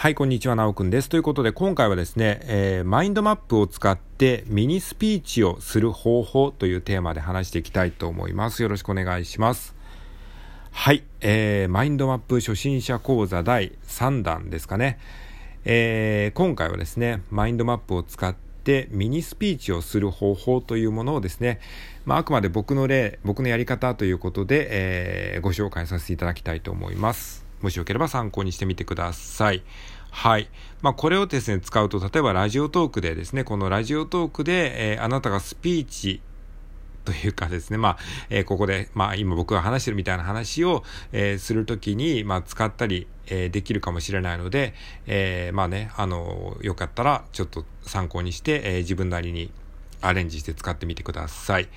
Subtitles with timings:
[0.00, 1.10] はい、こんにちは、なおくんです。
[1.10, 8.62] ということで、今回はですね、えー、マインドマップを使ってミニスピーチをする方法というテーマで話していきたいと思います。
[8.62, 9.74] よろしくお願いします。
[10.70, 14.98] はい、えー、マインドマップ初心者講座第3弾ですかね。
[15.66, 21.60] えー、今回はですね、マインドマップを使ってミニスピーチをする方法というものをですね、
[22.06, 27.50] まあ、あくまで僕の例、僕のやり方ということで、えー、ご紹介させていただきたいと思います。
[27.60, 29.62] もしよければ参考にしてみてください。
[30.10, 30.48] はい。
[30.82, 36.20] まあ、これをですね、使うと、例えばラジオトークでですね、このラジオトークで、えー、あなたがスピーチ
[37.04, 44.74] というかですね、まあ、えー、ここで、まあ、今僕が話してるみたいな話を、えー、するときに、まあ、使ったり、えー、できるかもしれないので、
[45.06, 49.50] えー、まあね、あのよかったら、ちょっと参考にして、えー、自分なりに
[50.00, 51.68] アレンジして使ってみてください。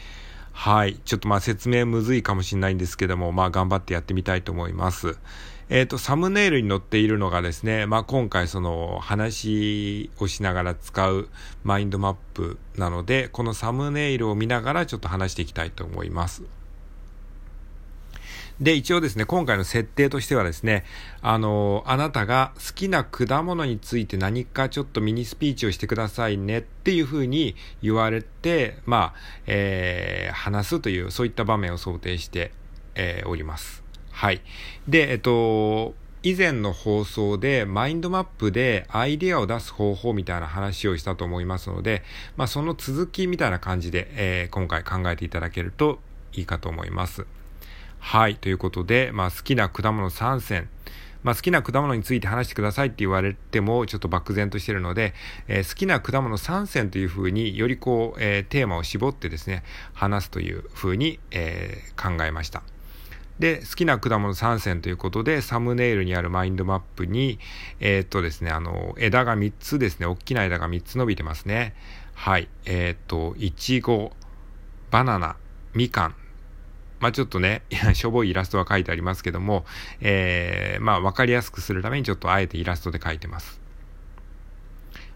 [0.53, 0.99] はい。
[1.03, 5.17] ちょっとまあ説明むずいかもしれないんですけども、まあ頑張ってやってみたいと思います。
[5.69, 11.29] えっ、ー、と、サムネイルに載っているのがですね、まあ今回その話をしながら使う
[11.63, 16.43] マインドマップなので、このサムネイルを見ながらちょっと話していきたいと思います。
[18.59, 20.85] で、一応ですね、今回の設定としてはですね、
[21.21, 32.51] あの、あなたが好きな果物について何かちょっとミニスピーチをしてくださいねっていうふうに言われて、まあ、えー、話すという、そういった場面を想定して、
[32.95, 33.82] えー、おります。
[34.13, 34.41] はい。
[34.87, 42.03] で、えっと、以前の放送でマインドマップでアイデアを出す方法みたいな話をしたと思いますので、
[42.37, 45.99] まあ、その続きみたいな感じで、えー、今回考えていただけると
[46.31, 47.25] いいかと思います。
[47.99, 48.35] はい。
[48.35, 50.69] ということで、まあ、好きな果物3選。
[51.23, 55.13] まあ、好きな果物について話してくださいって言われても、ちょっと漠然としてるので、
[55.47, 62.61] えー、好きな果物3選というふうによりこう、えー、テーマを絞ってですね、話すというふうに、え、考えました。
[63.39, 67.39] で、好きな果物3選ということで、サムネイルにあるマインドマップに、
[67.79, 71.75] えー、っとですね、あの、枝が3つですね、大きな枝が3つ伸びてますね。
[72.13, 72.47] はい。
[72.65, 74.13] えー、っと、いちご、
[74.91, 75.35] バナナ、
[75.73, 76.15] みかん、
[76.99, 77.63] まあちょっとね、
[77.95, 79.65] しょぼいイラストは書いてありますけども、
[79.99, 83.59] えー、まあわかりやすくするためにちょっとあえてイラストで書いてます。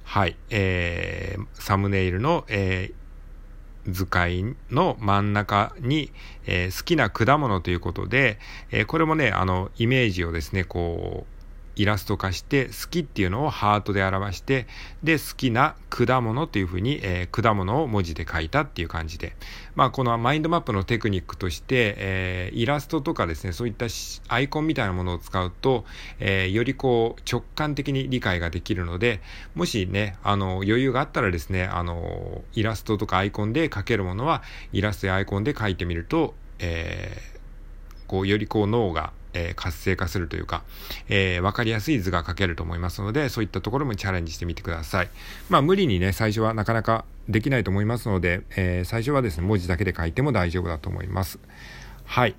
[0.03, 0.35] はい。
[0.49, 3.06] えー、サムネイルの、えー、
[3.87, 6.11] 図解の真ん中に、
[6.45, 8.39] えー、好きな果物ということで、
[8.71, 11.36] えー、これもね、あの、イメージをですね、こう、
[11.77, 14.67] イラスト化して好きっていうのをハートで表して
[15.03, 19.35] で好きな果物っていうふうに、えー、果物を文字で書いたっていう感じで。
[19.77, 23.85] まあこのマインドマップのテクニックとして、えー、イラストとかですねそういった
[24.27, 25.85] アイコンみたいなものを使うと、
[26.19, 29.21] えー、よりこう直感的に理解ができるので
[29.53, 34.41] もしねあの余裕があったらですねあのイラストとかアイコンで書けるものは
[34.73, 40.63] イラストやアイコンで書いてみると、えー、こうよりこう脳がえー、活性化するというか、
[41.09, 45.09] えー、わかりやすい図が描けると思いますので、そういったところもチャレンジしてみてください。
[45.49, 51.39] まあ、無理にね、最初はなかなかできないと思いますので、えー、最初はですね、文字だけで書いても大丈夫だと思います。
[52.05, 52.35] はい。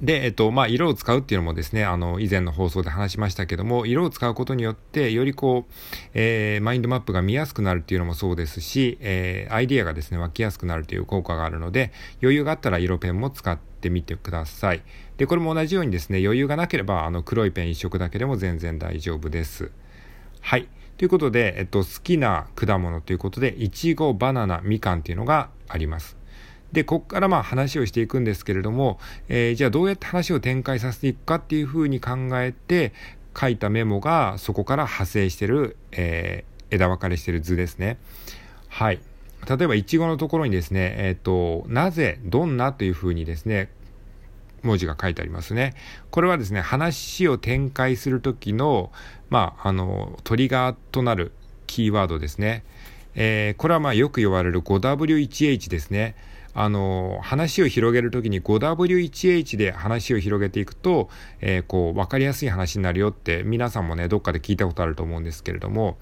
[0.00, 5.72] で、えっと、まあ、色を使うっていうのもですね、あの、以前の放送で話しましたけども、色を使うことによって、よりこう、
[6.14, 14.82] えー、マインドマップが見やすくなるっていうのもそうですし、えー、アイディアがですね、湧きやすくなるという効果があるので、余裕があったら色ペンも使ってみてください。
[15.18, 19.70] で、これも同じようにですね、余裕がなければ、あの、黒いペン一色だけでも全然大丈夫です。
[20.40, 20.66] はい。
[20.96, 26.19] ということで、えっと、好きな果物ということで、いちご、バナナ、みかんっていうのがあります。
[26.72, 28.98] で、ここからまあ話をしていくんですけれども、
[29.28, 32.92] えー、じゃあどうやって話を展開させていくかっていうふうに考えて
[33.38, 37.98] 書いたメモがそこから派生してる、えー、枝分かれしてる図ですね。
[38.68, 39.00] はい。
[39.48, 43.70] 例えば、いちごのところにですね、えっ、ー、と、なぜ、どんなというふうにですね、
[44.62, 45.74] 文字が書いてありますね。
[46.10, 48.92] これはですね、話を展開するときの、
[49.30, 51.32] まあ、あの、トリガーとなる
[51.66, 52.64] キーワードですね。
[53.14, 56.14] えー、これはまあよく言われる 5W1H ですね。
[56.54, 61.08] あの、話を広げるときに 5W1H で話を広げていくと、
[61.40, 65.98] えー、こう、わかりやすい話になるよって皆さんもね、どっかで聞いたことあると思うんですけれども、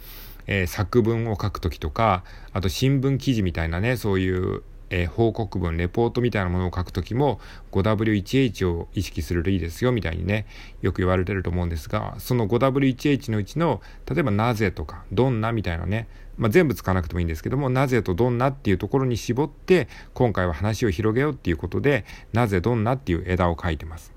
[0.47, 7.40] えー、作文を書くときとか、あと新聞記事みたいなね、そういうえー、報告文、レポートみたいなものを書くときも
[7.73, 10.46] 5W1H を意識するといいですよみたいにね、
[10.82, 24.12] よく言われてると思うんですが、その 5W1H のうちの、例えばなぜとか、どんなみたいなね、まあ、全部使わなくてもいいんですけども、なぜとどんなっていうところに絞って、今回は話を広げようっていうことで、なぜどんなっていう枝を書いてます。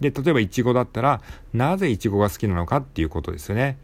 [0.00, 1.22] で、例えばイチゴだったら、
[1.52, 3.78] なぜイチゴが好きなのかっていうことですよね。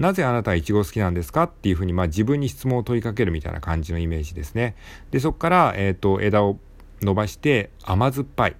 [0.00, 1.44] なぜあなたはイチゴ好きなんですか？
[1.44, 4.74] っていうふうに、まあ、自分に質問を問いかけるみたいな感じのイメージですね。
[5.10, 6.58] で、そこから、えっ、ー、と、枝を
[7.02, 8.56] 伸ばして甘酸っぱい。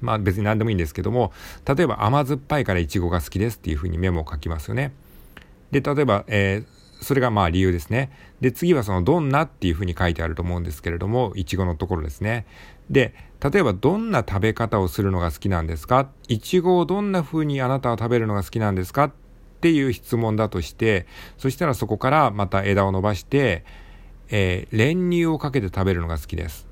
[0.00, 1.32] まあ別に何でもいいんですけども、
[1.66, 4.92] 例えば甘酸っぱいからイチゴが好きですっていうふうにメモを書きますよね。
[5.70, 8.10] で、例えば、えー、それがまあ理由ですね。
[8.40, 12.46] で、次はそのどんなっていうふうに書いてあると思うんですけれども、いちごのところですね。
[12.90, 16.08] で、例えばどんな食べ方をするのが好きなんですか？
[16.28, 19.04] いちごをどんな風にあなたは食べるのが好きなんですか？
[19.04, 19.12] っ
[19.62, 21.06] ていう質問だとして、
[21.38, 23.64] そしたらそこからまた枝を伸ばして、
[24.28, 26.66] えー、練乳をかけて食べるのが好きです。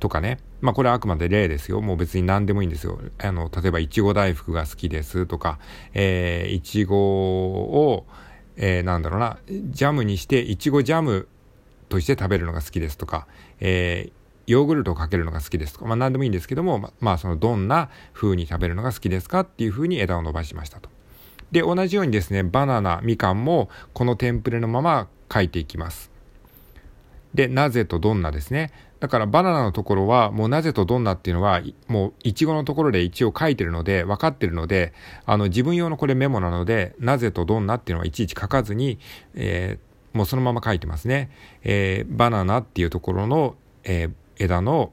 [0.00, 0.38] とかね。
[0.62, 1.82] まあこれはあくまで例ですよ。
[1.82, 2.98] もう別に何でもいいんですよ。
[3.18, 5.58] あの、例えばいちご大福が好きですとか、
[5.92, 8.06] えー、いちごを、
[8.56, 11.28] えー、なんだろうな、ジャムにして、いちごジャム
[11.90, 13.26] として食べるのが好きですとか、
[13.60, 14.12] えー、
[14.46, 20.95] ヨーグルトをかけるのが好きですとか、まあ何でもいいんですけども、ままあそのどんな風に食べるのが好きですかっていう風に枝を伸ばしましたと。
[21.52, 26.10] で、同じようにですね、バナナ、みかんもこのテンプレのまま書いていきます。
[27.34, 28.72] で、なぜとどんなですね。
[28.98, 34.94] だからバナナのところはもうなぜとどんなっていうのはもういちごのところで一応書いてるので分かってるので
[35.26, 38.98] あの自分用のこれメモなのでなぜとどんなっていうのはいちいち書かずに、
[39.34, 41.30] えー、もうそのまま書いてますね。
[41.62, 43.54] えー、バナナっていうところの、
[43.84, 44.92] えー、枝の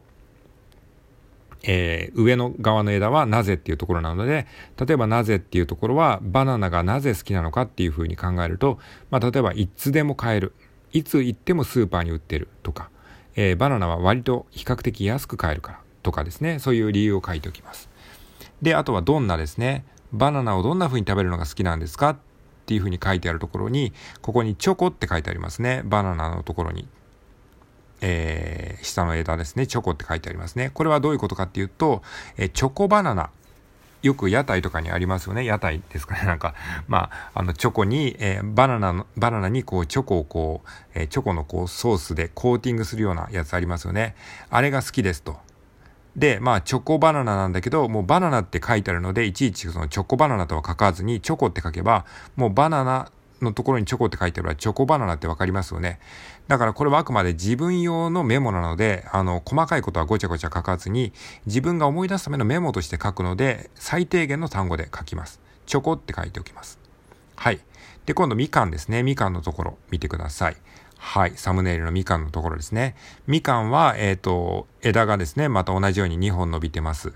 [1.64, 4.46] えー、上の側の枝はなぜっていうところなので、
[4.86, 8.80] 例えばなぜっていうところはバナナがなぜ好きなのかっていうふうに考えると、
[9.10, 10.54] まあ、例えばいつでも買える。
[10.92, 12.90] いつ行ってもスーパーに売ってるとか、
[13.36, 17.90] えー、バナナは割と比較的安く買えるからとかですね、そういう理由を書いておきます。
[18.62, 22.18] で、あとはどんなですね、バナナをどんな風に食べるのが好きなんですかっ
[22.68, 25.82] ていう風に書いてあるところに、ここにチョコって書いてありますね。
[25.86, 26.88] バナナのところに。
[28.06, 30.72] えー、下の枝ですね、チョコって書いてありますね。
[30.74, 32.04] これはどういうことかっていうと、
[32.38, 33.30] えー、チョコバナナ。
[34.02, 35.46] よく屋台とかにありますよね。
[35.46, 36.26] 屋台ですかね。
[36.26, 36.56] なんか、
[36.90, 44.18] まあ、あの、チョコに、えー、バナナの、バナナにこう、チョコをこう、え、チョコのこう、ソースでコーティングするようなやつありますよね。
[44.50, 45.38] あれが好きですと。
[46.18, 52.06] で、まあ、チョコバナナなんだけど、もうバナナって書いてあるので、いちいちそのチョコバナナとは書かずに、チョコって書けば、
[52.36, 53.10] もうバナナ
[53.44, 56.00] のところにチョコって書いてあれば、チョコバナナってわかりますよね。
[56.48, 61.14] だからこれはあくまで自分用のメモなので、あの、細かいことはごちゃごちゃ書かずに、
[61.46, 65.40] 自分が思い出すためのメモとして書くので、最低限の単語で書きます。
[65.66, 66.80] チョコって書いておきます。
[67.36, 67.60] はい。
[68.06, 69.04] で、今度みかんですね。
[69.04, 70.58] みかんのところ見てください。
[70.98, 71.34] はい。
[71.36, 72.96] サムネイルのみかんのところですね。
[73.28, 77.14] みかんは、えっ、ー、と、枝がですね、また同じように2本伸びてます。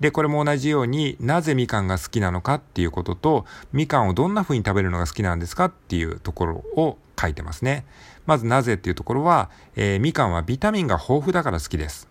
[0.00, 7.84] で、これも同じようになぜみかんが好きなのかっていうことと、みかんをどんな風に食べるのが好きなんですかっていうところを書いてますね。
[8.26, 12.08] まずなぜっていうところは、えー、みかんはビタミンが豊富だから好きです。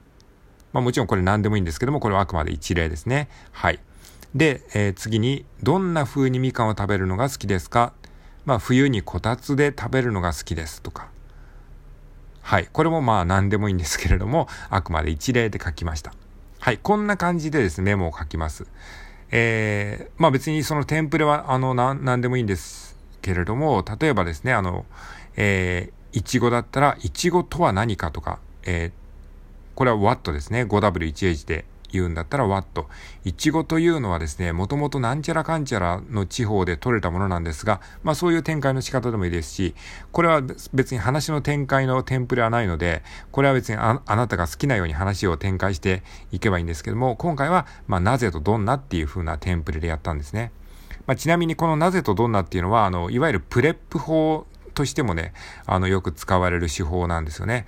[0.71, 3.27] まあもちろんこれ何でもいいんですけども、これはあくまで一例ですね。
[3.51, 3.79] はい。
[4.35, 7.93] で、えー、次に、どんな風にみかんを食べるのが好きですか？
[8.45, 11.09] まあ冬にこたつで食べるのが好きですとか。
[12.43, 12.69] はい。
[12.71, 16.13] これもまあ何でもいいんですけれども、あくまで一例で書きました。
[16.69, 18.67] はい、こんな感じでですね、メモを書きます。
[19.31, 24.85] えー、まあ別にそのテンプレは、あの、なん、なんでもいいんですけれども、例えばですね、あの、
[25.35, 28.91] えー、いちごだったら、いちごとは何かとか、えー、
[29.73, 32.85] これは what ですね、5W1H で言うんだったら what。
[33.23, 39.75] いちごというのはですね、もともとなんちゃらかんちゃらの地方で取れたものなんですが、まあそういう展開の仕方でもいいですし、
[40.11, 40.41] これは
[40.73, 50.51] 別に話の展開のテンプレはないので、これは別にあなたが好きなように話を展開していけばいいんですけども、今回は、まあなぜとどんなっていう風なテンプレでやったんですね。
[51.07, 55.33] まあちなみにこのなぜとどんなっていうのは、あの、いわゆるプレップ法としてもね、
[55.65, 57.65] あの、よく使われる手法なんですよね。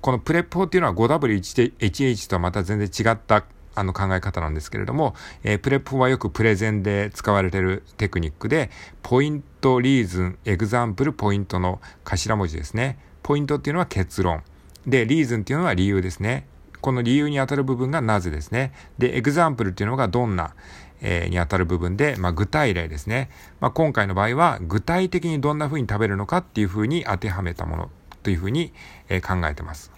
[0.00, 3.44] この PREP 法っていうのは 5W1H とはまた全然違った
[3.76, 5.14] あの考え方なんですけれども、
[5.44, 8.70] えー、 PREP はよくプレゼンで使われているテクニックで、
[9.02, 12.98] point、reason、example、point の頭文字ですね。
[13.22, 14.42] ポイントっていうのは結論。
[14.86, 16.46] で、 reason っていうのは理由ですね。
[16.80, 18.72] この理由にあたる部分がなぜですね。
[18.98, 20.54] で、 example っていうのがどんな、
[21.00, 23.28] えー、にあたる部分で、まあ、具体例ですね。
[23.60, 27.90] まあ、今回の場合は、具体的にどんな風に食べるのかっていう風に当てはめたもの
[28.22, 28.72] という風に、
[29.08, 29.95] えー、考えてます。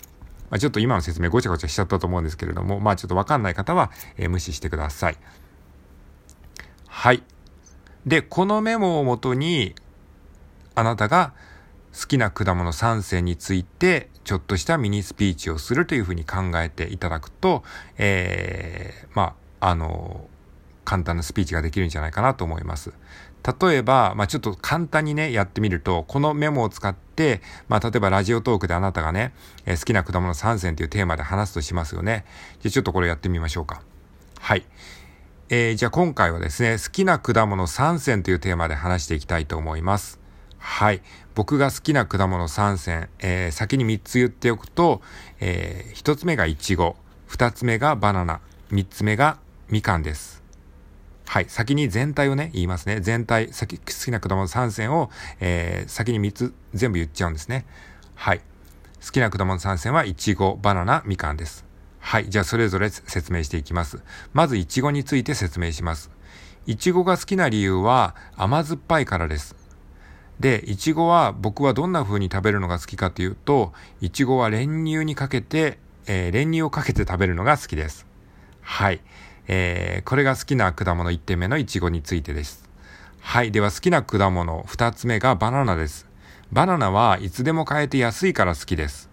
[0.51, 5.17] まあ、ちょっと今の説明ごちゃごちゃしちゃったと思うんですけれども、まあちょっとわかんない方は、えー、無視してください。
[6.87, 7.23] はい。
[8.07, 9.75] で、このメモをもとに、
[10.75, 11.35] あなたが
[11.99, 17.63] 好きな果物3選について、ちょっとしたミニスピーチをするというふうに考えていただくと、
[17.97, 20.29] えー、まあ、あの、
[20.85, 22.93] 簡単なスピーチができるんじゃないかなと思います。
[23.61, 29.33] 例えば、まあ、ちょっと簡単にね、やってみると、このメモを使って、まあ、例えばラジオトークであなたがね、
[29.65, 32.25] えー、好きな果物3選というテーマで話すとしますよね。
[32.61, 33.83] じゃちょっとこれやってみましょうか。
[34.41, 34.65] はい。
[35.51, 40.21] えー、じゃあ今回はですね、好きな果物3選というテーマで話していきたいと思います。
[40.59, 41.01] はい。
[41.35, 45.01] 僕が好きな果物3選、えー、先に3つ言っておくと、
[45.41, 46.97] えー、1つ目がイチゴ、
[47.29, 48.41] 2つ目がバナナ、
[48.73, 50.38] 3つ目がみかんです。
[51.29, 51.47] はい。
[51.49, 53.01] 先に全体をね、言いますね。
[53.01, 57.67] 全体、先、好きな果物3選を、えー、先に3つ全部言っちゃうんですね。
[58.15, 58.41] はい。
[59.05, 61.67] 好きな果物3選は、いちご、バナナ、みかんです。
[61.99, 62.31] はい。
[62.31, 64.03] じゃあ、それぞれ説明していきます。
[64.33, 66.11] まず、いちごについて説明します。
[66.65, 69.55] いちごが好きな理由は、甘酸っぱいからです。
[70.41, 78.07] で、いちごは僕はどんな風に食べるのが好きかというと、いちごは練乳にかけて、えー、練乳をかけて食べるのが好きです。
[78.63, 79.03] はい。
[79.49, 82.69] えー、これが好きな果物1点目のいちごについてです。
[83.21, 83.51] はい。
[83.51, 86.07] では好きな果物2つ目がバナナです。
[86.53, 89.11] バナナはいつでも買えて安いから好きです。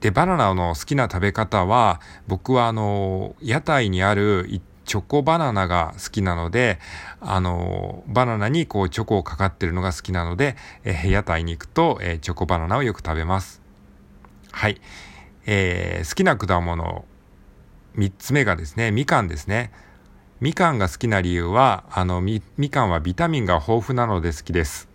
[0.00, 6.78] で、バナナの好きな食べ方は、僕はあの、屋台にあるチョコバナナが好きなので、
[7.20, 13.62] あの、バナナにこうチョコをかかってるのが好きなので、えー、屋台に行くと、えー、チョコバナナをよく食べます。
[14.52, 14.80] はい。
[15.46, 17.04] えー、好きな果物
[17.96, 19.72] 3つ目がですね、みかんですね。
[20.40, 24.88] みかんが好きな理由は、あの、み、みかんはビタミンが豊富なので好きです。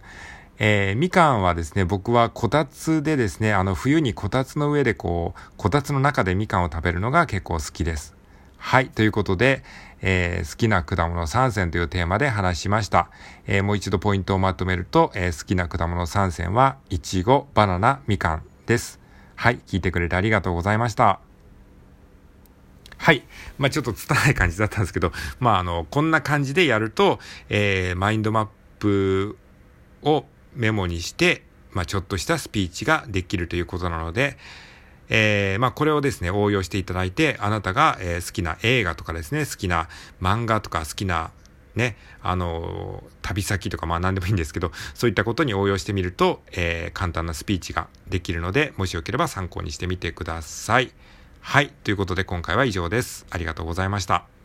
[0.59, 8.13] えー、みかんはですね、僕はこたつでですね、あの、冬にこたつの上でこう、こたつの中でみかんを食べるのが結構好きです。
[8.59, 8.89] はい。
[8.89, 9.63] ということで、
[10.03, 13.09] えー、好きな果物3選というテーマで話しました。
[13.47, 18.99] えー、もう一度ポイントをまとめると、え、好きな果物3選は、いちご、バナナ、みかんです。
[19.35, 19.59] はい。
[19.65, 21.30] 聞いてくれてありがとうございました。
[23.01, 23.23] はい。
[23.57, 27.17] まあちょっと拙い感じだったんですけど、まああの、こんな感じでやると、
[27.49, 29.37] えー、マインドマップ
[30.03, 31.41] をメモにして、
[31.71, 34.37] まあちょっとしたスピーチができるということなので、
[35.09, 39.89] えー、まあこれをですね、応用していただいて、あなたが、えー、好きな映画とかですね、好きな
[40.21, 41.31] 漫画とか好きな
[41.73, 50.91] ね、あの、旅先とかまあ何でもいいんですけど、そういったことに応用してみると、えー、簡単なスピーチができるので、もしよければ参考にしてみてください。
[51.41, 51.69] はい。
[51.83, 53.25] ということで今回は以上です。
[53.29, 54.40] ありがとうございました。